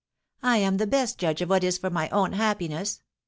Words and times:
I 0.41 0.57
am 0.57 0.77
the 0.77 0.87
best 0.87 1.19
judge 1.19 1.43
of 1.43 1.49
what 1.49 1.63
is 1.63 1.77
for 1.77 1.91
my 1.91 2.09
own 2.09 2.31
happiness. 2.33 3.03